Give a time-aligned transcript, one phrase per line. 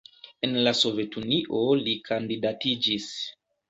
[0.47, 3.13] En la Sovetunio li kandidatiĝis.